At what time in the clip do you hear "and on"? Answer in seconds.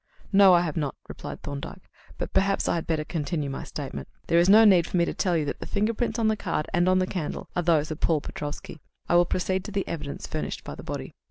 6.73-6.97